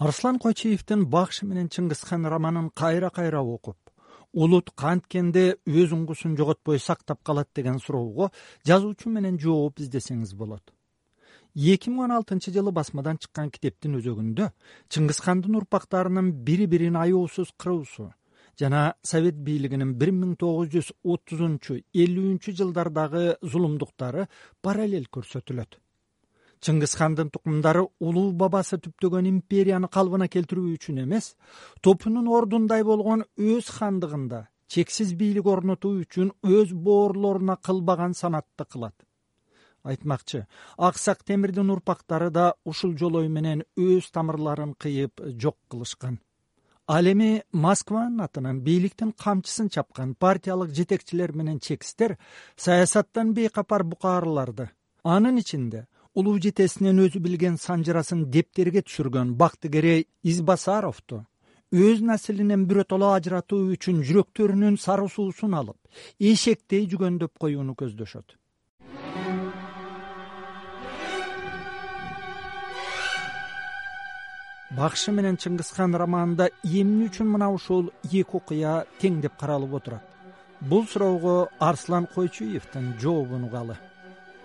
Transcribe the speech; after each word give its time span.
арслан 0.00 0.38
койчиевдин 0.40 1.02
бакшы 1.12 1.44
менен 1.44 1.66
чыңгызхан 1.68 2.22
романын 2.32 2.70
кайра 2.80 3.10
кайра 3.12 3.42
окуп 3.44 3.90
улут 4.44 4.70
канткенде 4.82 5.42
өз 5.68 5.90
уңгусун 5.92 6.38
жоготпой 6.38 6.78
сактап 6.80 7.20
калат 7.22 7.50
деген 7.54 7.76
суроого 7.84 8.30
жазуучу 8.70 9.12
менен 9.12 9.36
жооп 9.42 9.82
издесеңиз 9.84 10.32
болот. 10.38 10.72
Эки 11.54 11.92
миң 11.92 12.06
он 12.06 12.14
алтынчы 12.16 12.54
жылы 12.54 12.72
басмадан 12.72 13.20
чыккан 13.20 13.50
китептин 13.52 13.98
өзөгүндө 14.00 14.48
чыңгызхандын 14.88 15.60
урпактарынын 15.60 16.32
бири 16.48 16.70
бирин 16.76 16.96
аяосуз 16.96 17.52
кыруусу 17.58 18.08
жана 18.58 18.94
совет 19.02 19.36
бийлигинин 19.36 19.92
бир 20.00 20.14
миң 20.16 20.32
тогуз 20.40 20.72
жүз 20.78 20.94
отузунчу 21.04 21.76
элүүнчү 21.92 22.56
жылдардагы 22.56 23.36
зулумдуктары 23.42 24.28
параллель 24.62 25.12
көрсөтүлөт 25.12 25.76
чыңгызхандын 26.66 27.30
тукумдары 27.34 27.86
улуу 28.04 28.30
бабасы 28.36 28.78
түптөгөн 28.84 29.28
империяны 29.30 29.88
калыбына 29.88 30.28
келтирүү 30.28 30.74
үчүн 30.76 31.02
эмес 31.04 31.34
топунун 31.80 32.28
ордундай 32.28 32.84
болгон 32.84 33.24
өз 33.36 33.70
хандыгында 33.78 34.46
чексиз 34.70 35.14
бийлик 35.20 35.46
орнотуу 35.50 35.94
үчүн 36.04 36.32
өз 36.46 36.74
боорлоруна 36.86 37.56
кылбаган 37.56 38.14
санатты 38.14 38.64
кылат. 38.64 38.94
Айтмакчы 39.82 40.46
аксак 40.76 41.24
темирдин 41.24 41.70
урпактары 41.72 42.30
да 42.30 42.52
ушул 42.64 42.96
жолой 42.98 43.28
менен 43.28 43.64
өз 43.76 44.10
тамырларын 44.12 44.74
кыйып 44.74 45.22
жок 45.40 45.56
кылышкан. 45.68 46.20
Ал 46.86 47.06
эми 47.06 47.42
москванын 47.52 48.20
атынан 48.26 48.60
бийликтин 48.66 49.12
камчысын 49.12 49.70
чапкан 49.70 50.14
партиялык 50.14 50.74
жетекчилер 50.76 51.32
менен 51.32 51.60
чекисттер 51.60 52.18
саясаттан 52.56 53.32
бейкапар 53.32 53.84
букаарыларды 53.84 54.68
анын 55.04 55.38
ичинде 55.38 55.86
улуу 56.20 56.38
жетесинен 56.44 57.00
өзү 57.04 57.20
билген 57.24 57.56
санжырасын 57.60 58.26
дептерге 58.34 58.82
түшүргөн 58.86 59.34
бактыгерей 59.40 60.06
избасаровду 60.32 61.22
өз 61.70 62.02
наслинен 62.02 62.66
биротоло 62.66 63.12
ажыратуу 63.14 63.70
үчүн 63.76 64.02
жүрөктөрүнүн 64.08 64.76
сары 64.84 65.06
суусун 65.14 65.54
алып 65.54 65.78
эшектей 66.32 66.86
жүгөндөп 66.90 67.38
коюуну 67.38 67.76
көздөшөт. 67.78 68.36
Бакшы 74.76 75.12
менен 75.14 75.38
чыңгызхан 75.42 75.96
романында 75.98 76.50
эмне 76.62 77.08
үчүн 77.10 77.30
мына 77.30 77.48
ушул 77.54 77.90
эки 78.06 78.24
окуя 78.38 78.84
теңдеп 79.02 79.38
каралып 79.38 79.78
отурат 79.80 80.10
бул 80.60 80.86
суроого 80.86 81.48
арслан 81.58 82.06
койчуевдин 82.14 82.94
жообун 83.00 83.44
угалы 83.44 83.76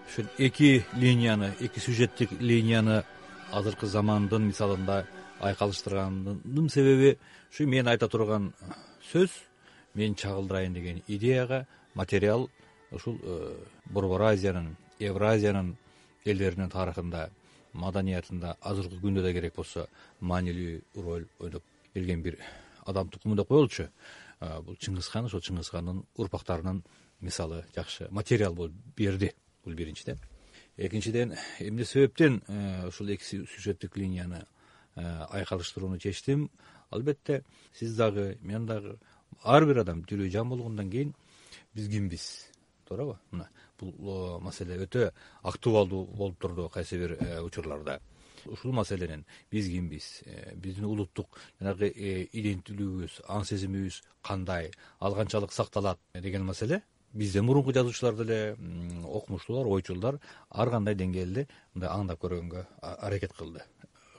ушул 0.08 0.26
эки 0.38 0.86
линияны 0.94 1.54
эки 1.60 1.80
сюжеттик 1.80 2.32
линияны 2.40 3.04
азыркы 3.52 3.88
замандын 3.88 4.48
мисалында 4.48 5.06
айкалыштыргандын 5.40 6.70
себеби 6.70 7.18
ушу 7.52 7.68
мен 7.68 7.88
айта 7.88 8.08
турган 8.08 8.54
сөз 9.12 9.30
мен 9.94 10.16
чагылдырайын 10.16 10.74
деген 10.74 11.02
идеяга 11.08 11.68
материал 11.94 12.50
ушул 12.92 13.20
э, 13.24 13.56
борбор 13.86 14.22
азиянын 14.22 14.76
евразиянын 15.00 15.76
элдеринин 16.26 16.70
тарыхында 16.70 17.30
маданиятында 17.74 18.58
азыркы 18.62 19.00
күндө 19.04 19.24
да 19.24 19.34
керек 19.34 19.56
болсо 19.56 19.88
маанилүү 20.22 20.82
роль 21.04 21.28
ойноп 21.40 21.64
келген 21.94 22.22
бир 22.22 22.38
адам 22.86 23.10
тукуму 23.10 23.36
деп 23.36 23.48
коелучу 23.48 23.90
э, 24.40 24.62
бул 24.62 24.76
чыңгызхан 24.76 25.30
ошол 25.30 25.42
чыңгызхандын 25.42 26.04
урпактарынын 26.16 26.84
мисалы 27.22 27.66
жакшы 27.76 28.08
материал 28.12 28.54
болуп 28.54 28.74
берди 28.96 29.34
бул 29.66 29.74
биринчиден 29.74 30.20
экинчиден 30.78 31.36
эмне 31.60 31.86
себептен 31.86 32.42
э, 32.48 32.88
ушул 32.88 33.08
эки 33.10 33.24
сюжеттик 33.24 33.98
линияны 33.98 34.46
э, 34.96 35.02
айкалыштырууну 35.30 36.00
чечтим? 36.00 36.52
Албетте 36.90 37.44
сиз 37.74 37.96
дагы 37.96 38.38
мен 38.42 38.66
дагы 38.66 38.98
ар 39.44 39.66
бир 39.66 39.80
адам 39.80 40.04
тирүү 40.04 40.30
жан 40.32 40.50
болгондон 40.50 40.90
кийин 40.92 41.16
биз. 41.74 41.88
Кимбиз 41.90 42.48
туурабы 42.88 43.18
мына 43.32 43.50
бул 43.80 43.94
э, 43.94 44.40
маселе 44.44 44.78
өтө 44.84 45.14
актуалдуу 45.44 46.06
болуп 46.06 46.40
турду 46.40 46.70
кайсы 46.70 46.98
бир 46.98 47.18
учурларда. 47.44 48.02
Ушул 48.46 48.74
маселенин 48.74 49.26
биз. 49.52 49.68
Кимбиз 49.68 50.24
биздин 50.56 50.86
улуттук. 50.86 51.40
Жанагы 51.60 51.90
иденттүүлүгүбүз 52.34 53.22
аң 53.28 53.48
сезимибиз 53.48 54.04
кандай 54.22 54.72
ал 55.00 55.16
канчалык 55.16 55.54
сакталат 55.54 56.00
деген 56.14 56.44
маселе 56.44 56.84
бизден 57.16 57.46
мурунку 57.46 57.74
жазуучулар 57.74 58.16
деле 58.22 58.40
окумуштуулар 59.04 59.72
ойчулдар 59.78 60.20
ар 60.50 60.70
кандай 60.70 60.96
деңгээлде 60.96 61.48
мындай 61.74 61.90
аңдап 61.90 62.22
көргөнгө 62.22 62.66
аракет 62.82 63.34
кылды. 63.34 63.64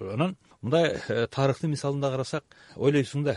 Анан 0.00 0.36
мындай 0.62 0.96
э, 1.08 1.26
тарыхтын 1.32 1.70
мисалында 1.72 2.10
карасак 2.12 2.56
ойлойсуң 2.76 3.24
да 3.24 3.36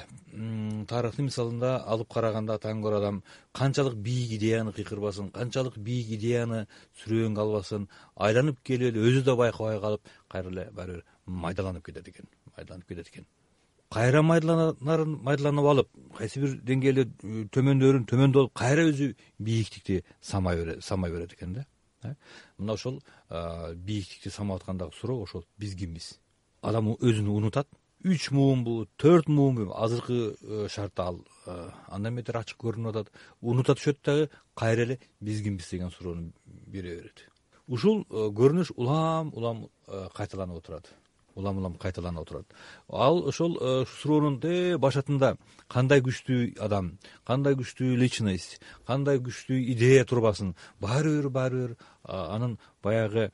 тарыхтын 0.92 1.30
мисалында 1.30 1.72
алып 1.94 2.12
караганда 2.14 2.58
таңкөр 2.64 2.98
адам 3.00 3.22
канчалык 3.56 3.96
бийик 4.08 4.34
идеяны 4.40 4.74
кыйкырбасын 4.75 5.31
канчалык 5.36 5.78
бийик 5.78 6.12
идеяны 6.18 6.66
сүрөөнгө 7.03 7.46
албасын 7.46 7.88
айланып 8.28 8.64
келип 8.64 8.96
эле 8.96 9.08
өзү 9.12 9.24
да 9.28 9.36
байкабай 9.40 9.80
калып 9.80 10.14
кайра 10.28 10.53
эле 10.56 10.69
баары 10.72 11.00
бир 11.00 11.03
майдаланып 11.46 11.86
кетет 11.86 12.08
экен 12.08 12.31
майдаланып 12.56 12.88
кетет 12.88 13.08
экен 13.14 13.28
кайра 13.94 14.22
майдаланарын 14.22 15.17
майдаланып 15.25 15.67
алып 15.72 15.89
кайсы 16.17 16.41
бир 16.44 16.53
деңгээлде 16.66 17.05
э, 17.05 17.45
төмөндөрүн 17.55 18.05
төмөндө 18.09 18.44
алып 18.44 18.53
кайра 18.61 18.85
өзү 18.89 19.16
бийиктикти 19.39 20.03
самай 20.22 20.57
берет 20.57 21.33
экен 21.33 21.55
да 21.55 21.66
э? 22.03 22.13
мына 22.57 22.73
ошол 22.73 23.01
бийиктикти 23.29 24.29
самап 24.29 24.61
аткандагы 24.61 24.94
суроо 25.00 25.23
ошол 25.23 25.45
биз 25.57 25.75
кимбиз 25.75 26.19
адам 26.61 26.94
өзүн 26.94 27.31
унутат 27.33 27.67
үч 28.05 28.29
муунбу 28.31 28.85
төрт 28.97 29.27
муунбу 29.27 29.73
азыркы 29.73 30.35
э, 30.39 30.67
шартта 30.69 31.09
ал 31.09 31.25
андан 31.88 32.16
бетер 32.16 32.38
ачык 32.38 32.61
көрүнүп 32.61 32.94
атат 32.94 33.11
унута 33.41 33.73
түшөт 33.73 34.03
дагы 34.06 34.29
кайра 34.53 34.85
эле 34.85 35.00
биз 35.19 35.41
кимбиз 35.41 35.69
деген 35.69 35.89
суроону 35.89 36.31
бере 36.45 36.95
берет. 37.01 37.25
Ушул 37.67 38.06
көрүнүш 38.09 38.71
улам 38.77 39.33
улам 39.33 39.67
кайталанып 40.13 40.61
отурат 40.61 40.94
улам 41.39 41.57
улам 41.61 41.77
кайталанып 41.81 42.22
отурат 42.22 42.45
ал 42.89 43.23
ошол 43.27 43.57
э, 43.57 43.85
суроонун 44.01 44.39
башатында 44.79 45.35
кандай 45.67 46.03
күчтүү 46.05 46.59
адам 46.59 46.97
кандай 47.25 47.55
күчтүү 47.59 47.95
личность 47.97 48.59
кандай 48.88 49.19
күчтүү 49.19 49.61
идея 49.75 50.05
турбасын 50.05 50.55
баары 50.79 51.22
бир 51.22 51.29
баары 51.29 51.67
бир 51.67 51.77
анын 52.03 52.57
баягы 52.83 53.31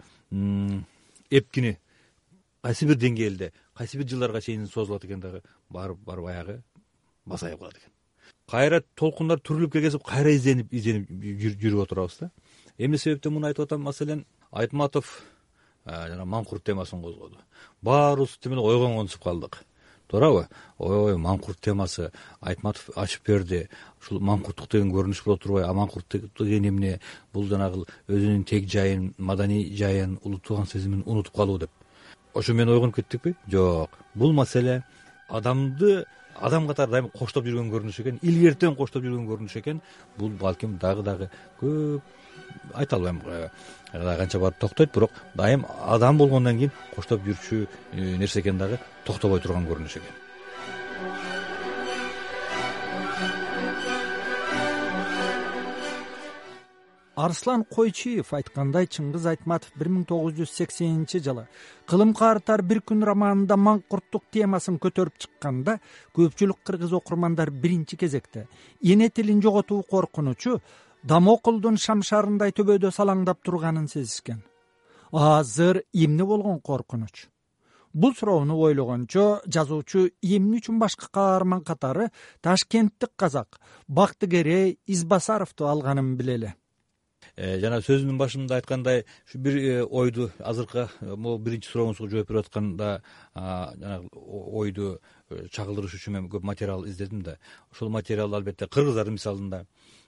эпкини 1.30 1.78
кайсы 2.62 2.86
бир 2.86 2.98
деңгээлде 3.02 3.52
кайсы 3.74 3.98
бир 3.98 4.08
жылдарга 4.08 4.42
чейин 4.42 4.68
созулат 4.68 5.06
экен 5.06 5.20
дагы 5.20 5.44
баары 5.70 5.96
баары 5.96 6.22
баягы 6.22 6.62
басайып 7.26 7.60
калат 7.60 7.78
экен. 7.78 7.92
Кайра 8.50 8.82
толкундар 8.96 9.42
түрүлүп 9.42 9.74
келген 9.74 9.96
соң 9.96 10.04
кайра 10.06 10.34
изденип 10.36 10.74
изденип 10.74 11.10
жүрүп 11.62 11.86
отурабыз 11.86 12.20
да. 12.22 12.30
Эмне 12.78 12.98
себептен 13.02 13.34
муну 13.34 13.50
айтып 13.50 13.66
атам? 13.66 13.82
Маселен 13.82 14.26
айтматов 14.52 15.24
жана 15.86 16.26
маңкурт 16.26 16.64
темасын 16.66 17.02
козгоду. 17.02 17.38
Баарыбыз 17.82 18.40
эле 18.46 18.60
ойго 18.60 18.88
конушуп 18.88 19.24
калдык. 19.24 19.64
Туурабы? 20.08 20.48
Ой 20.78 21.18
маңкурт 21.18 21.60
темасы 21.62 22.12
айтматов 22.42 22.90
ачып 22.96 23.26
берди. 23.26 23.68
Ушул 24.02 24.20
маңкурттук 24.22 24.70
деген 24.72 24.92
көрүнүш 24.94 25.24
боло 25.26 25.38
турбайбы 25.38 25.70
а 25.70 25.74
маңкурт 25.74 26.18
деген 26.38 26.68
эмне? 26.70 27.00
Бул 27.34 27.48
жанагы 27.50 27.86
өзүнүн 28.08 28.44
тег 28.46 28.70
жайын 28.70 29.14
маданий 29.18 29.72
жайын 29.76 30.20
улуттук 30.24 30.60
аң 30.60 30.70
сезимин 30.70 31.04
унутуп 31.06 31.34
калуу 31.36 31.58
деп. 31.58 31.72
Ошо 32.34 32.54
менен 32.54 32.74
ойгонуп 32.76 32.96
кеттикпи? 32.96 33.36
Жок. 33.50 33.98
Бул 34.14 34.34
маселе 34.34 34.84
адамды 35.28 36.06
адам 36.36 36.68
катары 36.68 36.92
дайыма 36.92 37.10
коштоп 37.10 37.46
жүргөн 37.46 37.72
көрүнүш 37.74 38.02
экен 38.04 38.20
илгертен 38.22 38.76
коштоп 38.76 39.04
жүргөн 39.04 39.26
көрүнүш 39.26 39.58
экен. 39.62 39.82
Бул 40.18 40.30
балким 40.30 40.78
дагы 40.78 41.04
дагы 41.04 41.30
көп 41.60 42.02
айта 42.74 42.96
албайм 42.98 43.22
канча 43.92 44.40
барып 44.40 44.60
токтойт 44.60 44.94
бирок 44.94 45.12
дайым 45.36 45.66
адам 45.86 46.18
болгондон 46.18 46.58
кийин 46.58 46.72
коштоп 46.96 47.24
жүрчү 47.26 47.66
э, 47.94 48.18
нерсе 48.18 48.42
экен 48.42 48.58
дагы 48.58 48.80
токтобой 49.06 49.40
турган 49.40 49.68
көрүнүш 49.68 49.98
экен. 50.02 50.22
Арслан 57.16 57.64
койчиев 57.64 58.34
айткандай 58.36 58.90
чыңгыз 58.92 59.24
айтматов 59.32 59.72
бир 59.80 59.88
миң 59.88 60.04
тогуз 60.10 60.34
жүз 60.36 60.52
сексенинчи 60.52 61.22
жылы 61.24 61.46
кылым 61.88 62.12
каартар 62.14 62.60
бир 62.62 62.82
күн 62.84 63.06
романында 63.08 63.56
маңкурттук 63.56 64.26
темасын 64.36 64.76
көтөрүп 64.84 65.16
чыкканда 65.24 65.78
көпчүлүк 66.18 66.60
кыргыз 66.68 66.92
окурмандар 67.00 67.54
биринчи 67.64 67.96
кезекте 67.96 68.50
эне 68.82 69.08
тилин 69.10 69.40
жоготуу 69.42 69.82
коркунучу 69.88 70.60
дамокулдун 71.06 71.78
шамшарындай 71.78 72.54
төбөдө 72.58 72.90
салаңдап 72.94 73.44
турганын 73.46 73.88
сезишкен 73.92 74.42
азыр 75.12 75.84
эмне 75.94 76.26
болгон 76.26 76.60
коркунуч? 76.60 77.28
Бул 77.94 78.14
суроону 78.16 78.58
ойлогончо 78.60 79.42
жазуучу 79.46 80.10
эмне 80.22 80.60
үчүн 80.60 80.80
башкы 80.82 81.08
каарман 81.14 81.62
катары 81.64 82.10
ташкенттик 82.42 83.14
казак 83.16 83.60
бактыгерей 83.88 84.80
избасаровду 84.88 85.68
алганын 85.68 86.16
билели. 86.18 86.56
Э, 87.36 87.60
жана 87.60 87.80
сөзүмдүн 87.84 88.18
башында 88.20 88.60
айткандай 88.60 89.06
ушу 89.28 89.40
бир 89.40 89.56
э, 89.58 89.84
ойду 89.84 90.30
азыркы 90.40 90.90
могу 91.02 91.38
биринчи 91.44 91.70
сурооңузга 91.72 92.10
жооп 92.12 92.30
берип 92.30 92.46
атканда 92.46 92.90
жанагы 93.36 94.10
ойду 94.62 95.00
чагылдырыш 95.30 95.98
үчүн 95.98 96.18
мен 96.18 96.30
көп 96.30 96.44
материал 96.44 96.86
издедим 96.88 97.24
да. 97.24 97.38
Ошол 97.72 97.90
материал 97.90 98.34
албетте 98.34 98.68
кыргыздардын 98.68 99.20
мисалында 99.20 99.66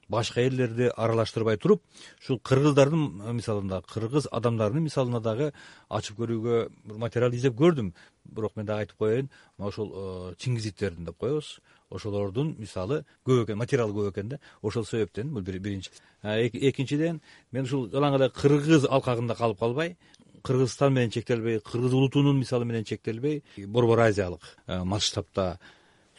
башка 0.09 0.42
элдерди 0.42 0.89
аралаштырбай 0.95 1.57
туруп 1.57 1.81
ушул 2.21 2.39
кыргыздардын 2.39 3.33
мисалында 3.36 3.81
кыргыз 3.92 4.27
адамдарынын 4.31 4.88
мисалына 4.88 5.21
дагы 5.21 5.51
ачып 5.89 6.19
көрүүгө 6.21 6.59
бир 6.86 6.98
материал 6.98 7.33
издеп 7.33 7.57
көрдүм. 7.59 7.94
Бирок 8.25 8.56
мен 8.56 8.65
дагы 8.65 8.88
айтып 8.88 8.98
коеюн 8.98 9.30
мына 9.57 9.68
ошол 9.68 9.92
э, 9.94 10.36
чингизиттердин 10.38 11.06
деп 11.06 11.18
коебуз. 11.18 11.59
Ошолордун 11.89 12.56
мисалы 12.59 13.06
көп 13.25 13.45
экен 13.45 13.57
материал 13.57 13.92
көп 13.92 14.12
экен 14.12 14.30
да. 14.30 14.39
Ошол 14.62 14.86
себептен 14.86 15.33
бул 15.33 15.42
биринчи. 15.42 15.92
Экинчиден 16.24 17.21
мен 17.51 17.63
ушул 17.63 17.89
жалаң 17.92 18.19
эле 18.19 18.30
кыргыз 18.30 18.88
алкагында 18.89 19.36
калып 19.36 19.60
калбай 19.60 19.98
кыргызстан 20.44 20.94
менен 20.94 21.12
чектелбей 21.12 21.60
кыргыз 21.60 21.94
улутунун 21.94 22.38
мисалы 22.39 22.65
менен 22.65 22.83
чектелбей 22.83 23.44
борбор 23.57 24.00
азиялык 24.00 24.42
э, 24.68 24.83
масштабта 24.83 25.60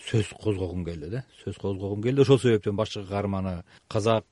сөз 0.06 0.32
козгогум 0.42 0.84
келди 0.84 1.10
да 1.10 1.24
сөз 1.44 1.58
козгогум 1.58 2.02
келди. 2.02 2.20
Ошол 2.20 2.38
себептен 2.38 2.76
башкы 2.76 3.04
каарманы 3.06 3.64
казак 3.88 4.24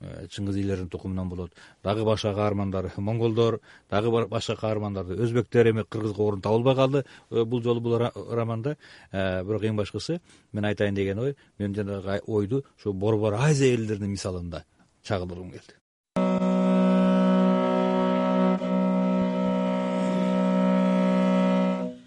э, 0.00 0.26
чыңгыз 0.28 0.58
ийлердин 0.58 0.88
тукумунан 0.88 1.28
болот 1.28 1.52
дагы 1.82 2.04
башка 2.04 2.34
каармандар 2.34 2.92
монголдор 2.96 3.60
дагы 3.90 4.26
башка 4.26 4.56
каармандар 4.56 5.06
өзбектер 5.06 5.70
эми 5.70 5.84
кыргызга 5.84 6.22
орун 6.22 6.42
табылбай 6.42 6.74
калды 6.74 7.04
э, 7.30 7.44
бул 7.44 7.62
жолу 7.62 7.80
бул 7.80 7.98
романда 7.98 8.76
э, 9.12 9.42
бирок 9.44 9.64
эң 9.64 9.76
башкысы 9.76 10.20
мен 10.52 10.64
айтайын 10.64 10.94
деген 10.94 11.18
ой 11.18 11.36
мен 11.58 11.74
жанагы 11.74 12.20
ойду 12.26 12.64
ушу 12.78 12.92
борбор 12.92 13.34
азия 13.34 13.74
элдеринин 13.74 14.10
мисалында 14.10 14.64
чагылдыргым 15.02 15.50
келди 15.52 15.85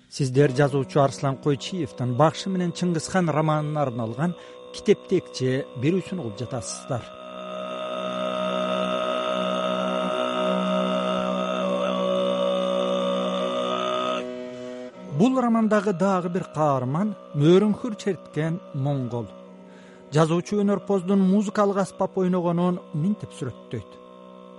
сиздер 0.09 0.50
жазуучу 0.57 1.00
арслан 1.03 1.38
койчиевдин 1.38 2.15
бакшы 2.17 2.50
менен 2.50 2.71
чыңгызхан 2.73 3.29
романына 3.29 3.83
арналган 3.85 4.33
китептекче 4.73 5.67
берүүсүн 5.83 6.23
угуп 6.23 6.39
жатасыздар 6.41 7.06
бул 15.21 15.38
романдагы 15.45 15.94
дагы 15.94 16.33
бир 16.33 16.50
каарман 16.57 17.13
мөөрүңкүр 17.38 18.01
черткен 18.01 18.59
моңгол 18.73 19.29
жазуучу 20.13 20.63
өнөрпоздун 20.65 21.21
музыкалык 21.21 21.83
аспап 21.85 22.17
ойногонун 22.17 22.79
минтип 22.95 23.29
сүрөттөйт. 23.38 23.97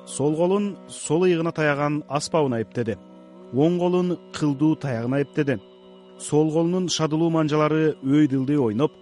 Сол 0.07 0.37
колун 0.39 0.77
сол 0.89 1.25
ыйыгына 1.27 1.51
таяган 1.53 2.05
аспабына 2.09 2.61
эптеди 2.63 2.97
оң 3.55 3.79
колун 3.83 4.17
кылдуу 4.37 4.77
таягына 4.77 5.21
эптеди 5.25 5.59
сол 6.21 6.53
колунун 6.53 6.89
шадылуу 6.89 7.31
манжалары 7.35 7.95
өйдүлдүй 8.05 8.59
ойноп 8.67 8.93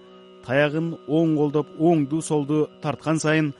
таягын 0.46 0.92
оң 1.18 1.34
колдоп 1.36 1.72
оңду 1.90 2.20
солду 2.22 2.66
тарткан 2.82 3.18
сайын 3.24 3.50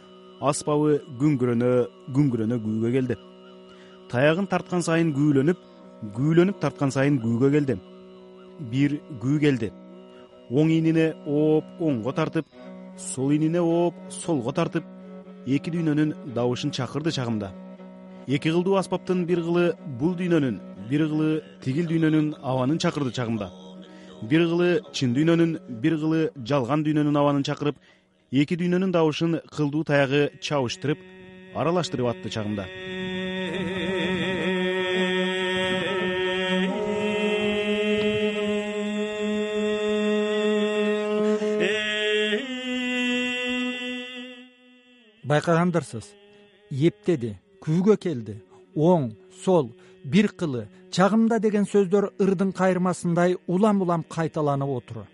аспабы 0.51 1.01
күңгүрөнө 1.21 1.71
күңгүрөнө 2.15 2.59
күүгө 2.65 2.93
келди. 2.95 3.17
Таягын 4.13 4.47
тарткан 4.53 4.85
сайын 4.87 5.11
күүлөнүп 5.17 5.65
күүлөнүп 6.17 6.61
тарткан 6.63 6.95
сайын 6.95 7.19
күүгө 7.25 7.51
келди. 7.57 7.77
Бир 8.71 8.99
күү 9.23 9.41
келди. 9.45 9.73
Оң 10.49 10.71
ийнине 10.73 11.11
ооп 11.27 11.83
оңго 11.83 12.15
тартып 12.15 12.47
сол 13.11 13.35
ийнине 13.35 13.61
ооп 13.61 13.99
солго 14.23 14.55
тартып 14.55 14.87
эки 15.47 15.75
дүйнөнүн 15.75 16.15
добушун 16.35 16.71
чакырды 16.71 17.13
чагымда. 17.13 17.53
Эки 18.29 18.53
кылдуу 18.53 18.79
аспаптын 18.79 19.27
бир 19.27 19.43
кылы 19.43 19.73
бул 20.01 20.15
дүйнөнүн 20.17 20.61
бир 20.89 21.05
кылы 21.09 21.43
тигил 21.61 21.87
дүйнөнүн 21.91 22.39
абанын 22.41 22.79
чакырды 22.81 23.13
чагымда. 23.13 23.51
Бир 24.31 24.47
кылы 24.49 24.69
чын 24.97 25.13
дүйнөнүн 25.17 25.53
бир 25.83 25.99
кылы 26.01 26.21
жалган 26.49 26.85
дүйнөнүн 26.87 27.19
абанын 27.21 27.45
чакырып 27.45 27.77
эки 28.33 28.57
дүйнөнүн 28.57 28.95
добушун 28.97 29.41
кылдуу 29.53 29.85
таягы 29.85 30.31
чабыштырып 30.41 30.99
аралаштырып 31.55 32.09
атты 32.09 32.33
чагымда. 32.33 32.65
Байкагандырсыз? 45.29 46.15
Эптеди 46.73 47.37
күүгө 47.61 47.99
келди 48.01 48.41
оң 48.79 49.13
сол 49.45 49.75
бир 50.05 50.31
кылы 50.39 50.69
чагымда 50.95 51.39
деген 51.39 51.67
сөздөр 51.67 52.13
ырдын 52.25 52.53
кайырмасындай 52.53 53.37
улам 53.47 53.83
улам 53.83 54.03
кайталанып 54.17 54.71
отуру 54.79 55.05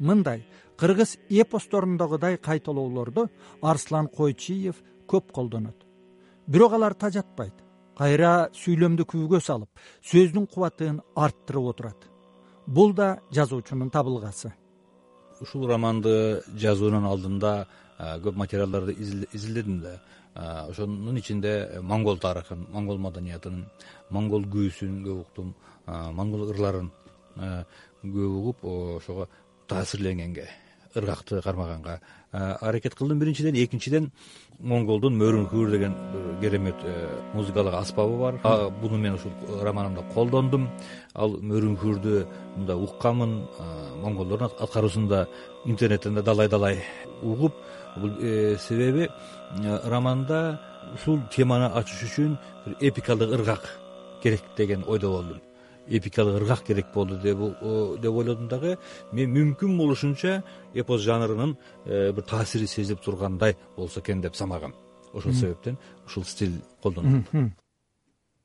мындай 0.00 0.44
кыргыз 0.80 1.18
эпосторундагыдай 1.28 2.38
кайталоолорду 2.38 3.28
арслан 3.62 4.08
койчиев 4.08 4.76
көп 5.06 5.30
колдонот. 5.32 5.76
Бирок 6.46 6.72
алар 6.72 6.94
тажатпайт 6.94 7.54
кайра 7.98 8.48
сүйлөмдү 8.56 9.04
күүгө 9.12 9.40
салып 9.44 9.68
сөздүн 10.10 10.46
кубатын 10.48 11.02
арттырып 11.14 11.68
отурат. 11.74 12.08
Бул 12.66 12.94
да 12.94 13.20
жазуучунун 13.30 13.90
табылгасы. 13.90 14.54
Ушул 15.40 15.68
романды 15.68 16.42
жазуунун 16.56 17.04
алдында 17.04 17.66
көп 18.24 18.36
материалдарды 18.36 18.96
изилдедим 19.34 19.80
да 19.84 19.98
ошонун 20.34 21.16
ичинде 21.16 21.80
монгол 21.82 22.18
тарыхын 22.18 22.66
монгол 22.70 22.98
маданиятын 22.98 23.64
монгол 24.10 24.44
күүсүн 24.44 25.02
көп 25.06 25.20
уктум 25.24 25.54
монгол 25.86 26.48
ырларын 26.50 26.90
көп 27.36 28.30
угуп 28.40 28.64
ошого 28.64 29.28
таасирленгенге 29.66 30.48
ыргакты 30.94 31.40
кармаганга. 31.42 32.00
Аракет 32.32 32.94
кылдым 32.94 33.18
биринчиден. 33.18 33.54
Экинчиден 33.54 34.10
монголдун 34.58 35.16
мөөрүңкүр 35.18 35.70
деген 35.70 35.94
керемет 36.40 36.76
э, 36.84 37.08
музыкалык 37.34 37.74
аспабы 37.74 38.18
бар. 38.18 38.70
Буну 38.80 38.98
мен 38.98 39.14
ушул 39.14 39.32
романымда 39.62 40.04
колдондум. 40.14 40.68
Ал 41.14 41.38
мөөрүңкүрдү 41.40 42.26
мындай 42.56 42.76
укканмын 42.76 43.46
монголдордун 44.02 44.50
аткаруусунда 44.58 45.26
интернеттен 45.64 46.14
да 46.14 46.22
далай 46.22 46.48
далай 46.48 46.84
угуп 47.22 47.54
бул 47.96 48.10
э, 48.20 48.56
себеби 48.58 49.08
э, 49.08 49.80
романда 49.84 50.60
ушул 50.94 51.20
теманы 51.34 51.70
ачыш 51.74 52.02
үчүн 52.08 52.38
эпикалык 52.80 53.32
ыргак 53.36 53.68
керек 54.22 54.42
деген 54.56 54.84
ойдо 54.86 55.10
болдум 55.10 55.49
эпикалык 55.90 56.40
ыргак 56.40 56.62
керек 56.64 56.92
болду 56.94 57.18
деп 57.18 57.38
ойлодум 58.14 58.48
дагы. 58.48 58.78
Мен 59.12 59.34
мүмкүн 59.34 59.76
болушунча 59.76 60.42
эпос 60.74 61.02
жанрынын 61.02 61.56
э, 61.84 62.12
бир 62.12 62.22
таасири 62.24 62.66
сезилип 62.66 63.02
тургандай 63.02 63.56
болсо 63.76 64.00
экен 64.00 64.20
деп 64.20 64.36
санагам. 64.36 64.74
Ошол 65.12 65.32
себептен 65.32 65.78
ушул 66.06 66.24
стиль 66.24 66.62
колдондум 66.82 67.54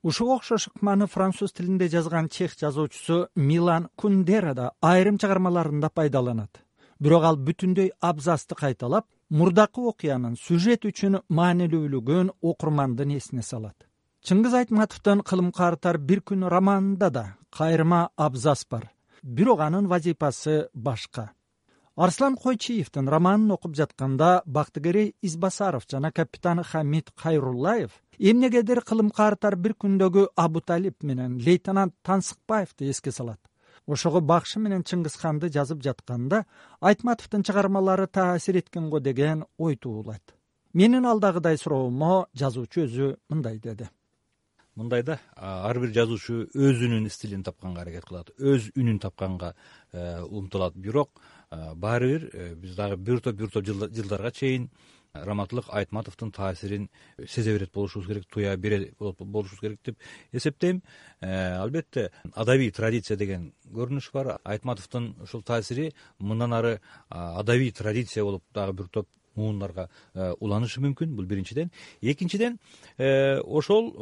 ушуга 0.05 0.35
окшош 0.35 0.67
ыкманы 0.69 1.07
француз 1.07 1.51
тилинде 1.51 1.87
жазган 1.89 2.29
чех 2.29 2.53
жазуучусу 2.59 3.27
милан 3.35 3.89
кундера 3.95 4.53
да 4.53 4.71
айрым 4.81 5.17
чыгармаларында 5.17 5.89
пайдаланат. 5.89 6.61
Бирок 6.99 7.23
ал 7.23 7.37
бүтүндөй 7.37 7.91
абзацты 7.99 8.55
кайталап 8.55 9.07
мурдакы 9.29 9.81
окуянын 9.81 10.37
сюжет 10.37 10.85
үчүн 10.85 11.23
маанилүүлүгүн 11.29 12.31
окурмандын 12.41 13.17
эсине 13.17 13.41
салат 13.41 13.89
чыңгыз 14.25 14.55
айтматовдун 14.57 15.19
кылым 15.21 15.51
каартар 15.53 15.99
бир 16.01 16.23
күн 16.25 16.47
романында 16.49 17.09
да 17.13 17.23
кайрма 17.53 18.09
абзац 18.17 18.63
бар. 18.65 18.87
Бирок 19.21 19.59
анын 19.61 19.85
вазифасы 19.85 20.69
башка. 20.73 21.31
Арслан 21.95 22.35
койчиевдин 22.35 23.07
романын 23.07 23.51
окуп 23.51 23.75
жатканда 23.77 24.41
бактыгерей 24.45 25.13
избасаров 25.21 25.85
жана 25.91 26.11
капитан 26.11 26.63
хамид 26.63 27.11
кайруллаев 27.21 27.91
эмнегедир 28.17 28.81
кылым 28.81 29.11
каартар 29.11 29.55
бир 29.55 29.75
күндөгү 29.77 30.29
абуталип 30.35 31.03
менен 31.03 31.37
лейтенант 31.37 31.93
тансыкбаевди 32.01 32.89
эске 32.89 33.11
салат. 33.11 33.39
Ошого 33.85 34.21
бакшы 34.21 34.59
менен 34.59 34.81
чыңгызханды 34.81 35.51
жазып 35.53 35.83
жатканда 35.83 36.45
айтматовдун 36.81 37.43
чыгармалары 37.43 38.07
таасир 38.07 38.57
эткен 38.57 38.89
го 38.89 38.99
деген 38.99 39.45
ой 39.59 39.75
туулайт 39.75 40.33
менин 40.73 41.05
алдагыдай 41.05 41.57
суроомо 41.57 42.25
жазуучу 42.33 42.83
өзү 42.83 43.11
мындай 43.29 43.59
деди 43.59 43.87
мындай 44.75 45.03
да 45.03 45.19
ар 45.35 45.79
бир 45.79 45.93
жазуучу 45.95 46.49
өзүнүн 46.51 47.07
стилин 47.09 47.43
тапканга 47.47 47.85
аракет 47.85 48.05
кылат 48.09 48.31
өз 48.35 48.71
үнүн 48.75 48.99
тапканга 48.99 49.53
э, 49.93 50.21
умтулат. 50.21 50.75
Бирок 50.75 51.21
баары 51.51 52.09
бир 52.11 52.29
э, 52.33 52.55
биз 52.55 52.75
дагы 52.75 52.97
бир 52.97 53.21
топ 53.21 53.35
бир 53.35 53.49
топ 53.49 53.63
жылдарга 53.65 54.31
чейин 54.31 54.69
раматылык 55.13 55.69
айтматовдун 55.71 56.31
таасирин 56.31 56.89
сезе 57.25 57.53
берет 57.53 57.71
болушубуз 57.71 58.07
керек 58.07 58.25
туя 58.27 58.57
берет 58.57 58.93
болушубуз 58.99 59.59
керек 59.59 59.79
деп 59.85 59.97
эсептейм. 60.33 60.83
Э, 61.21 61.55
албетте 61.55 62.11
адабий 62.33 62.71
традиция 62.71 63.17
деген 63.17 63.53
көрүнүш 63.71 64.11
бар. 64.11 64.39
Айтматовдун 64.43 65.15
ушул 65.23 65.41
таасири 65.41 65.93
мындан 66.19 66.53
ары 66.53 66.81
адабий 67.09 67.71
традиция 67.71 68.25
болуп 68.25 68.43
дагы 68.53 68.73
бир 68.73 68.87
топ 68.87 69.07
муундарга 69.35 69.89
уланышы 70.13 70.81
мүмкүн. 70.81 71.15
Бул 71.15 71.25
биринчиден. 71.25 71.71
Экинчиден 72.01 72.59
ошол 72.97 73.93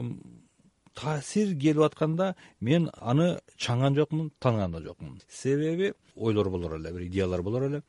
таасир 0.96 1.54
келип 1.60 1.82
атканда 1.82 2.36
мен 2.60 2.90
аны 3.02 3.40
чаңган 3.58 3.96
жокмун 3.96 4.32
тааныган 4.40 4.72
да 4.72 4.82
жокмун. 4.82 5.22
Себеби 5.30 5.94
ойлор 6.16 6.50
болор 6.50 6.78
эле 6.78 6.92
бир 6.92 7.08
идеялар 7.08 7.42
болор 7.42 7.64
эле. 7.64 7.82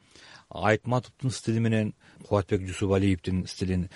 Айтматовдун 0.50 1.30
стили 1.30 1.58
менен 1.58 1.94
кубатбек 2.26 2.66
жусупалиевдин 2.68 3.46
стилин 3.46 3.88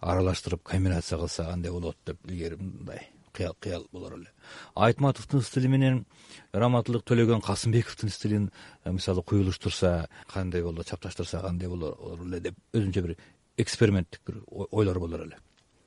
аралаштырып 0.00 0.62
комбинация 0.62 1.18
кылса 1.18 1.44
кандай 1.44 1.72
болот 1.72 1.96
деп 2.06 2.18
илгери 2.26 2.56
мындай 2.56 3.08
кыял 3.32 3.86
болор 3.92 4.14
эле. 4.14 4.32
Айтматовдун 4.74 5.42
стили 5.42 5.68
менен 5.68 6.04
раматылык 6.52 7.04
төлөгөн 7.04 7.44
касымбековдун 7.44 8.10
стилин 8.10 8.50
мисалы 8.84 9.22
куюлуштурса 9.22 10.08
кандай 10.32 10.62
болот 10.62 10.88
чапташтырса 10.88 11.40
кандай 11.40 11.68
болор 11.68 12.20
эле 12.26 12.40
деп 12.40 12.54
өзүнчө 12.72 13.02
бир 13.02 13.16
эксперименттик 13.56 14.20
бир 14.26 14.42
ойлор 14.48 14.98
болор 14.98 15.26
эле. 15.26 15.38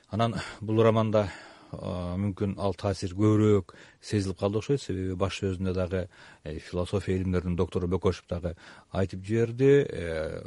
Анан 0.09 0.35
бул 0.61 0.81
романда 0.83 1.29
мүмкүн 1.73 2.55
ал 2.61 2.75
таасир 2.77 3.13
көбүрөөк 3.17 3.73
сезилип 4.01 4.39
калды 4.39 4.59
окшойт. 4.59 4.81
Себеби 4.81 5.15
баш 5.19 5.39
сөзүндө 5.41 5.73
дагы 5.75 6.07
э, 6.43 6.57
философия 6.59 7.17
илимдеринин 7.17 7.55
доктору 7.55 7.87
бөкөшев 7.87 8.27
дагы 8.29 8.55
айтып 8.91 9.23
жиберди. 9.25 9.71
Э, 9.89 10.41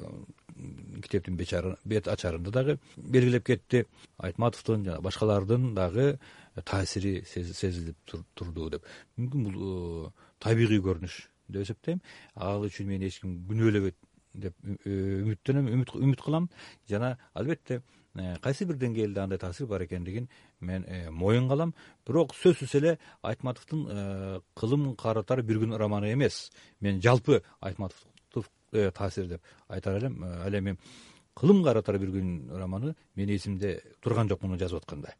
китептин 1.02 1.36
бет 1.36 2.08
ачарында 2.08 2.50
дагы 2.50 2.78
белгилеп 2.96 3.44
кетти. 3.44 3.84
Айтматовдун 4.18 4.84
жана 4.84 5.00
башкалардын 5.00 5.74
дагы 5.74 6.18
таасири 6.64 7.22
сезилип 7.26 7.96
турду 8.34 8.70
деп. 8.70 8.84
Мүмкүн 9.18 9.46
бул 9.50 10.08
э, 10.08 10.10
табигый 10.38 10.80
көрүнүш 10.80 11.20
деп 11.48 11.62
эсептейм. 11.62 12.02
Ал 12.34 12.64
үчүн 12.66 12.88
мени 12.88 13.10
эч 13.10 13.20
ким 13.20 13.40
күнөөлөбөйт 13.50 13.98
деп 14.36 14.54
үмүттөнөм 14.64 15.70
үмүт 15.74 16.22
кылам. 16.24 16.50
Жана 16.88 17.16
албетте 17.34 17.82
кайсы 18.42 18.64
бир 18.64 18.76
деңгээлде 18.80 19.20
андай 19.20 19.38
таасир 19.38 19.66
бар 19.66 19.84
экендигин 19.84 20.28
мен 20.60 20.84
э, 20.86 21.10
моюнга 21.10 21.54
алам. 21.54 21.74
Бирок 22.06 22.34
сөзсүз 22.34 22.76
эле 22.78 22.98
айтматовдун 23.22 23.86
э, 23.88 24.40
кылым 24.54 24.94
каратар 24.96 25.42
бир 25.42 25.60
күн 25.64 25.76
романы 25.76 26.12
эмес. 26.12 26.50
Мен 26.80 27.02
жалпы 27.02 27.42
айтматов 27.60 28.06
таасир 28.70 29.26
деп 29.26 29.42
айтар 29.68 29.96
элем. 29.96 30.24
Ал 30.24 30.58
эми 30.58 30.76
кылым 31.36 31.62
каратар 31.64 31.98
бир 31.98 32.10
күн 32.14 32.50
романы 32.56 32.94
менин 33.14 33.36
эсимде 33.36 33.80
турган 34.00 34.28
жок 34.28 34.42
муну 34.42 34.58
жазып 34.58 34.80
атканда 34.82 35.14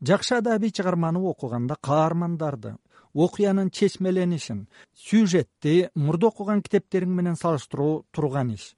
жакшы 0.00 0.36
адабий 0.36 0.70
чыгарманы 0.70 1.18
окуганда 1.18 1.76
каармандарды 1.82 2.76
окуянын 3.14 3.70
чечмеленишин 3.70 4.68
сюжетти 4.94 5.88
мурда 5.94 6.30
окуган 6.30 6.62
китептериң 6.62 7.16
менен 7.18 7.36
салыштыруу 7.36 8.04
турган 8.12 8.54
иш 8.54 8.74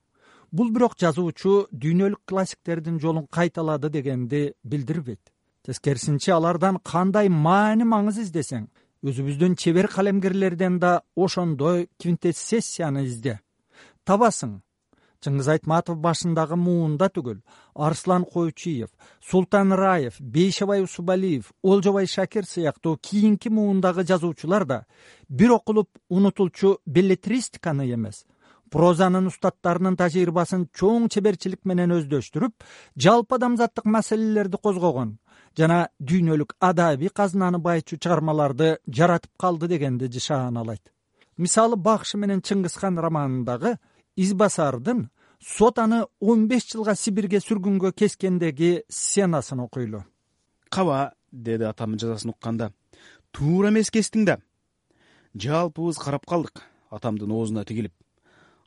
бул 0.53 0.71
бирок 0.75 0.97
жазуучу 0.99 1.67
дүйнөлүк 1.73 2.23
классиктердин 2.27 2.99
жолун 3.01 3.27
кайталады 3.27 3.91
дегенди 3.91 4.55
билдирбейт. 4.65 5.21
Тескерисинче 5.67 6.33
алардан 6.33 6.79
кандай 6.83 7.29
маани 7.29 7.85
маңыз 7.85 8.23
издесең 8.25 8.67
өзүбүздүн 9.05 9.55
чебер 9.57 9.89
калемгерлерден 9.89 10.79
да 10.81 11.03
ошондой 11.17 11.89
квинтессенцияны 12.01 13.07
изде. 13.07 13.39
Табасың. 14.05 14.61
Чыңгыз 15.21 15.51
айтматов 15.53 15.99
башындагы 16.01 16.57
муунда 16.57 17.11
түгүл 17.13 17.43
арслан 17.87 18.25
койчиев 18.25 18.89
султан 19.21 19.75
раев 19.77 20.17
бейшебай 20.19 20.81
усубалиев 20.81 21.51
олжобай 21.63 22.07
шакир 22.09 22.47
сыяктуу 22.49 22.97
кийинки 22.97 23.53
муундагы 23.53 24.07
жазуучулар 24.09 24.65
да 24.65 24.79
бир 25.29 25.53
окулуп 25.59 25.91
унутулчу 26.09 26.79
беллетристиканы 26.87 27.91
эмес 27.93 28.25
прозанын 28.75 29.27
устаттарынын 29.31 29.99
тажрыйбасын 30.01 30.69
чоң 30.77 31.09
чеберчилик 31.13 31.65
менен 31.65 31.97
өздөштүрүп 31.99 32.65
жалпы 33.07 33.39
адамзаттык 33.39 33.91
маселелерди 33.97 34.63
козгогон 34.63 35.19
жана 35.59 35.89
дүйнөлүк 35.99 36.57
адабий 36.71 37.11
казынаны 37.21 37.59
байытчу 37.59 37.99
чыгармаларды 37.99 38.77
жаратып 38.87 39.33
калды 39.39 39.69
дегенди 39.69 40.11
жышааналайт 40.17 40.93
мисалы 41.37 41.77
бакшы 41.77 42.19
менен 42.19 42.43
чыңгыз 42.45 42.77
хан 42.79 42.99
романындагы 42.99 43.79
из 44.17 44.35
басардын 44.35 45.09
сот 45.41 45.79
аны 45.79 46.05
он 46.21 46.47
беш 46.49 46.69
жылга 46.73 46.95
сибирге 46.95 47.41
сүргүнгө 47.41 47.93
кескендеги 47.97 48.85
сценасын 48.89 49.61
окуйлу. 49.65 50.05
Каба 50.69 51.13
деди 51.33 51.65
атамдын 51.65 51.99
жазасын 51.99 52.35
укканда 52.35 52.73
туура 53.33 53.71
эмес 53.71 53.91
кестиң 53.91 54.27
да. 54.27 54.39
Жалпыбыз 55.35 55.99
карап 55.99 56.27
калдык 56.27 56.63
атамдын 56.91 57.33
оозуна 57.33 57.65
тигилип 57.65 57.95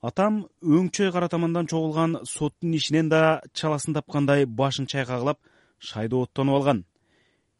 атам 0.04 0.44
өңчөй 0.62 1.12
кара 1.16 1.30
тамандан 1.32 1.68
чогулган 1.72 2.18
соттун 2.28 2.74
ишинен 2.76 3.10
да 3.10 3.42
чаласын 3.56 3.96
тапкандай 3.96 4.46
башын 4.46 4.86
чайкагылап 4.86 5.40
шайдооттонуп 5.80 6.56
алган. 6.56 6.84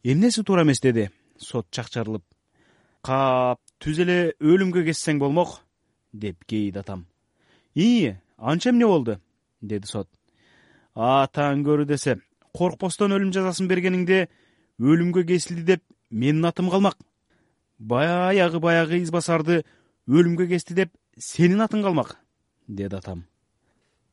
Эмнеси 0.04 0.42
туура 0.44 0.62
эмес 0.62 0.80
деди 0.80 1.08
сот 1.38 1.70
чакчарылып. 1.70 2.22
Кап 3.02 3.60
түз 3.80 4.00
эле 4.04 4.18
өлүмгө 4.40 4.84
кессең 4.84 5.18
болмок 5.18 5.62
деп 6.12 6.44
кейиди 6.44 6.78
атам. 6.78 7.06
Ии 7.74 8.16
анча 8.36 8.70
эмне 8.70 8.86
болду 8.86 9.18
деди 9.62 9.88
сот. 9.88 10.08
Атаң 10.94 11.64
көрү 11.64 11.86
десе 11.88 12.18
коркпостон 12.52 13.16
өлүм 13.16 13.32
жазасын 13.32 13.68
бергениңде 13.68 14.28
өлүмгө 14.80 15.24
кесилди 15.32 15.64
деп 15.64 15.82
менин 16.10 16.44
атым 16.44 16.68
калмак. 16.68 16.98
Баягы 17.78 18.60
баягы 18.60 19.00
из 19.00 19.10
басарды 19.10 19.64
өлүмгө 20.06 20.46
кести 20.52 20.74
деп 20.74 20.92
сенин 21.16 21.64
атың 21.64 21.82
калмак 21.82 22.18
деди 22.66 22.96
атам. 22.96 23.24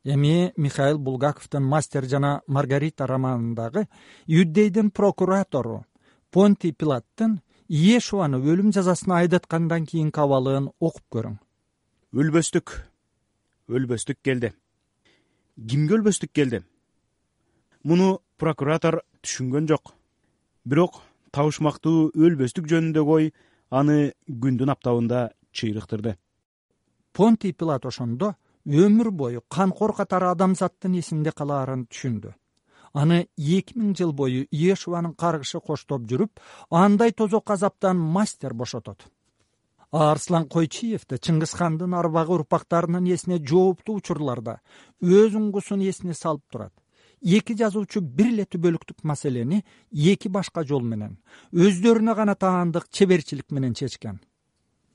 Эми 0.03 0.53
михаил 0.57 0.97
булгаковдун 0.97 1.63
мастер 1.63 2.05
жана 2.05 2.41
маргарита 2.47 3.05
романындагы 3.07 3.87
иудейдин 4.25 4.89
прокуратору 4.91 5.85
понтий 6.31 6.73
пилаттын 6.73 7.41
иешуаны 7.67 8.39
өлүм 8.41 8.71
жазасына 8.73 9.19
айдаткандан 9.21 9.85
кийинки 9.85 10.19
абалын 10.19 10.71
окуп 10.79 11.03
көрүң. 11.13 11.37
Өлбөстүк 12.13 12.73
өлбөстүк 13.69 14.17
келди. 14.23 14.53
Кимге 15.55 15.99
өлбөстүк 15.99 16.33
келди? 16.33 16.63
Муну 17.83 18.21
прокуратор 18.37 19.03
түшүнгөн 19.21 19.69
жок. 19.69 19.93
Бирок 20.65 21.01
табышмактуу 21.31 22.09
өлбөстүк 22.15 22.67
жөнүндөгү 22.67 23.15
ой 23.19 23.31
аны 23.69 24.13
күндүн 24.27 24.73
аптабында 24.73 25.29
чыйрыктырды 25.53 26.17
понтий 27.13 27.53
пилат 27.53 27.85
ошондо 27.85 28.35
өмүр 28.65 29.11
бою 29.11 29.41
канкор 29.49 29.93
катары 29.95 30.29
адамзаттын 30.31 30.99
эсинде 30.99 31.31
калаарын 31.31 31.87
түшүндү. 31.87 32.33
Аны 32.93 33.27
эки 33.37 33.77
миң 33.79 33.95
жыл 33.95 34.11
бою 34.11 34.45
иешуанын 34.51 35.15
каргышы 35.15 35.59
коштоп 35.59 36.05
жүрүп 36.09 36.41
андай 36.69 37.11
тозок 37.11 37.49
азаптан 37.51 37.97
мастер 37.97 38.53
бошотот. 38.53 39.07
Арслан 39.91 40.47
койчиевди 40.47 41.17
чыңгыз 41.19 41.55
хандын 41.59 41.95
арбагы 41.99 42.35
урпактарынын 42.37 43.07
эсине 43.11 43.39
жооптуу 43.39 43.97
учурларда 43.99 44.59
өз 45.01 45.35
уңгусун 45.35 45.83
эсине 45.87 46.13
салып 46.13 46.43
турат. 46.51 46.73
Эки 47.21 47.53
жазуучу 47.53 48.01
бир 48.01 48.31
эле 48.31 48.45
түбөлүктүк 48.49 49.03
маселени 49.03 49.63
эки 49.91 50.29
башка 50.29 50.63
жол 50.63 50.81
менен 50.81 51.19
өздөрүнө 51.53 52.15
гана 52.15 52.35
таандык 52.35 52.87
чеберчилик 52.89 53.51
менен 53.51 53.75
чечкен 53.75 54.19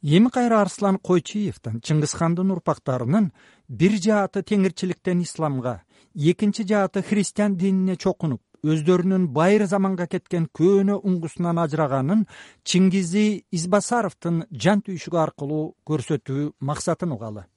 эми 0.07 0.31
кайра 0.31 0.61
арслан 0.63 1.01
койчиевдин 1.03 1.81
чыңгыз 1.83 2.13
хандын 2.15 2.53
урпактарынын 2.55 3.33
бир 3.67 3.97
жааты 4.05 4.45
теңирчиликтен 4.47 5.25
исламга 5.25 5.81
экинчи 6.15 6.63
жааты 6.63 7.03
христиан 7.03 7.57
динине 7.59 7.97
чокунуп 7.97 8.41
өздөрүнүн 8.63 9.27
байыр 9.35 9.67
заманга 9.67 10.07
кеткен 10.07 10.47
көөнө 10.59 11.01
уңгусунан 11.03 11.59
ажыраганын 11.65 12.23
чыңгизи 12.63 13.27
избасаровдун 13.59 14.45
жан 14.53 14.85
түйшүгү 14.87 15.21
аркылуу 15.25 15.75
көрсөтүү 15.91 16.53
максатын 16.61 17.13
угалы. 17.17 17.49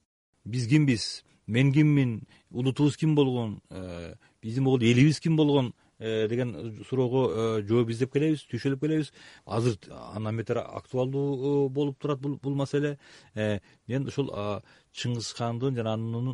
Биз 0.46 0.66
кимбиз 0.68 1.06
мен 1.46 1.72
киммин 1.74 2.24
улутубуз 2.50 2.98
ким 2.98 3.14
болгон 3.16 3.60
э, 3.70 4.16
биздин 4.42 4.64
могул 4.64 4.82
элибиз 4.82 5.20
ким 5.20 5.36
болгон 5.36 5.74
деген 6.00 6.84
суроого 6.88 7.22
э, 7.60 7.64
жооп 7.68 7.90
издеп 7.92 8.14
келебиз 8.14 8.46
түйшөлөп 8.48 8.80
келебиз. 8.86 9.12
Азыр 9.46 9.78
андан 9.92 10.38
бетер 10.38 10.62
актуалдуу 10.64 11.26
э, 11.36 11.70
болуп 11.70 12.00
турат 12.00 12.20
бул 12.20 12.56
маселе. 12.56 12.98
Мен 13.36 14.08
ушул 14.08 14.32
чыңгыз 14.96 15.34
хандын 15.38 15.76
жана 15.76 15.94
анын 15.98 16.30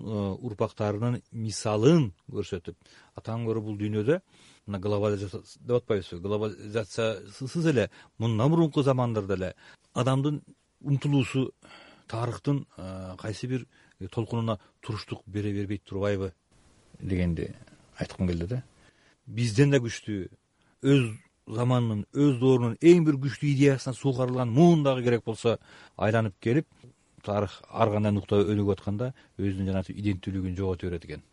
урпактарынын 0.45 1.21
мисалын 1.31 2.11
көрсөтүп 2.31 2.77
атаң 3.19 3.47
көрө 3.49 3.63
бул 3.65 3.79
дүйнөдө 3.79 4.19
мына 4.67 4.79
глобализация 4.79 5.41
деп 5.59 5.81
атпайбызбы 5.81 6.21
глобализациясыз 6.23 7.65
эле 7.71 7.89
мындан 8.17 8.49
мурунку 8.49 8.83
замандарда 8.83 9.35
эле 9.35 9.53
адамдын 9.93 10.41
умтулуусу 10.81 11.51
тарыхтын 12.07 12.65
кайсы 13.19 13.47
бир 13.47 13.67
толкунуна 14.11 14.59
туруштук 14.81 15.21
бере 15.25 15.53
бербей 15.53 15.77
турбайбы 15.77 16.33
дегенди 16.99 17.53
айткым 17.99 18.27
келди 18.27 18.45
да 18.45 18.63
бизден 19.27 19.71
да 19.71 19.79
күчтүү 19.83 20.27
өз 20.85 21.05
заманынын 21.47 22.05
өз 22.13 22.39
доорунун 22.41 22.77
эң 22.81 23.05
бир 23.05 23.17
күчтүү 23.21 23.51
идеясына 23.53 23.93
суугарылган 23.97 24.49
муун 24.53 24.83
дагы 24.83 25.03
керек 25.03 25.25
болсо 25.25 25.57
айланып 25.97 26.35
келип 26.41 26.67
тарых 27.25 27.61
ар 27.69 27.91
кандай 27.91 28.13
нукта 28.13 28.41
өнүгүп 28.41 28.77
атканда 28.77 29.13
өзүнүн 29.37 29.71
жанагы 29.71 29.93
иденттүүлүгүн 29.93 30.57
жогото 30.57 30.87
берет 30.87 31.05
экен. 31.05 31.23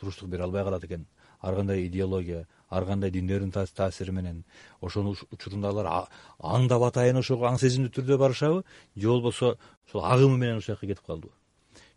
Туруштук 0.00 0.28
бере 0.28 0.44
албай 0.44 0.64
калат 0.64 0.84
экен. 0.84 1.06
Ар 1.40 1.54
кандай 1.56 1.86
идеология 1.86 2.46
ар 2.68 2.84
кандай 2.86 3.10
диндердин 3.10 3.50
таасири 3.52 4.10
менен 4.10 4.44
ошонун 4.80 5.16
учурунда 5.30 5.68
алар 5.68 6.08
аңдап 6.38 6.86
атайын 6.88 7.16
ошого 7.16 7.48
аң 7.48 7.58
сезимдүү 7.58 7.92
түрдө 7.96 8.18
барышабы 8.18 8.64
же 8.96 9.08
болбосо 9.08 9.56
ошол 9.88 10.04
агымы 10.04 10.38
менен 10.38 10.58
ошол 10.58 10.74
жака 10.74 10.86
кетип 10.86 11.06
калдыбы. 11.06 11.32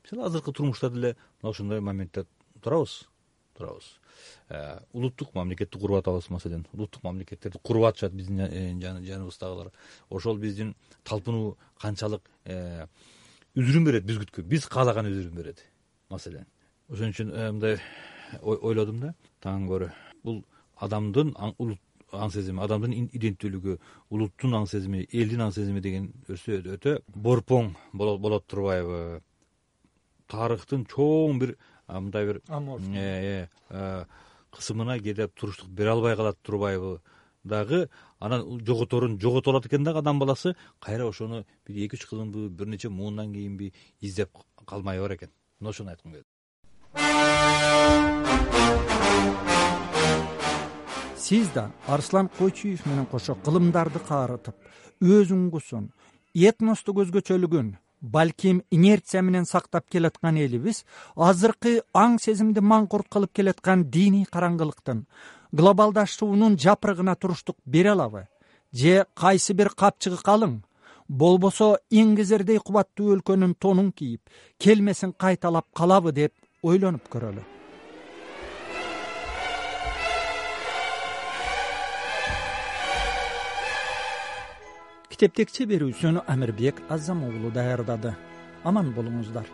Биз 0.04 0.14
эле 0.14 0.24
азыркы 0.24 0.52
турмушта 0.52 0.90
деле 0.90 1.16
мына 1.42 1.52
ушундай 1.52 1.80
моментте 1.80 2.26
турабыз 2.62 3.04
турабыз. 3.58 4.00
Э, 4.50 4.80
улуттук 4.94 5.34
мамлекетти 5.36 5.80
куруп 5.80 6.02
атабыз 6.02 6.30
маселен. 6.30 6.66
Улуттук 6.74 7.04
мамлекеттерди 7.04 7.60
куруп 7.64 7.86
атышат 7.86 8.14
биздин 8.14 8.40
э, 8.40 8.74
жаныбыздагылар 8.80 9.72
ошол 10.10 10.38
биздин 10.38 10.76
талпынуу 11.04 11.58
канчалык 11.82 12.22
э, 12.46 12.88
үзүрүн 13.56 13.86
берет 13.86 14.06
биз 14.06 14.20
күткөн 14.22 14.48
биз 14.50 14.68
каалаган 14.68 15.10
үзүрүн 15.12 15.36
берет 15.36 15.66
маселен. 16.10 16.46
Ошон 16.90 17.14
үчүн 17.14 17.34
мындай 17.34 17.80
ойлодум 18.42 19.00
да. 19.00 19.14
Тагын 19.42 19.68
көрө. 19.70 19.92
Бул 20.24 20.44
адамдын 20.82 21.34
аң 22.14 22.32
сезими 22.34 22.62
адамдын 22.64 23.10
иденттүүлүгү 23.18 23.78
улуттун 24.14 24.58
аң 24.58 24.68
сезими 24.70 25.06
элдин 25.12 25.42
аң 25.48 25.54
сезими 25.56 25.82
деген 25.82 26.12
нерсе 26.28 26.60
өтө. 26.62 27.00
Борпоң 27.10 27.74
болот 27.94 28.48
турбайбы. 28.48 29.22
Тарыхтын 30.32 30.86
чоң 30.90 31.40
бир 31.42 31.56
мындай 31.88 32.26
бир 32.26 32.42
э, 32.48 33.48
э, 33.70 34.06
кысымына 34.52 35.00
кээде 35.00 35.28
туруштук 35.28 35.70
бере 35.70 35.90
албай 35.90 36.16
калат 36.16 36.38
турбайбы? 36.42 37.02
Дагы 37.44 37.90
анан 38.20 38.60
жоготорун 38.66 39.20
жогото 39.20 39.52
алат 39.52 39.66
экен 39.66 39.84
дагы 39.84 40.00
адам 40.00 40.20
баласы 40.20 40.56
кайра 40.80 41.08
ошону 41.08 41.46
бир 41.68 41.86
эки 41.86 41.96
үч 41.96 42.06
кылымбы 42.08 42.50
бир 42.50 42.68
нече 42.68 42.90
муундан 42.90 43.34
кийинби 43.34 43.74
издеп 44.00 44.30
калмай 44.66 45.00
бар 45.00 45.16
экен. 45.16 45.32
Мына 45.60 45.70
ошону 45.72 45.90
айткым 45.90 46.12
келет 46.12 46.26
сиз 51.24 51.48
да 51.56 51.72
арслан 51.88 52.28
койчуев 52.28 52.86
менен 52.86 53.06
кошо 53.06 53.36
кылымдарды 53.46 54.00
каарытып 54.08 54.56
өз 55.02 55.32
уңгусун 55.32 55.86
этностук 56.50 57.00
өзгөчөлүгүн 57.04 57.70
балким 58.04 58.62
инерция 58.70 59.22
менен 59.22 59.46
сактап 59.46 59.88
келаткан 59.90 60.38
элибиз 60.38 60.84
азыркы 61.16 61.80
аң 61.96 62.20
сезимди 62.20 62.60
маңкурт 62.60 63.08
кылып 63.10 63.34
келаткан 63.40 63.86
диний 63.96 64.26
караңгылыктын 64.34 65.06
глобалдашуунун 65.54 66.60
жапырыгына 66.60 67.16
туруштук 67.16 67.58
бере 67.66 67.94
алабы 67.96 68.28
же 68.74 69.06
кайсы 69.16 69.54
бир 69.54 69.70
капчыгы 69.70 70.20
калың 70.28 70.60
болбосо 71.08 71.78
иңгезердей 71.90 72.60
кубаттуу 72.60 73.16
өлкөнүн 73.16 73.56
тонун 73.56 73.92
кийип 73.92 74.22
келмесин 74.60 75.14
кайталап 75.14 75.72
калабы 75.74 76.12
деп 76.12 76.34
ойлонуп 76.62 77.08
көрөлү 77.16 77.53
китептик 85.14 85.52
чеберүүсүн 85.54 86.24
амирбек 86.26 86.80
азам 86.90 87.20
уулу 87.28 87.52
даярдады. 87.54 88.16
Аман 88.66 88.90
болуңуздар 88.96 89.46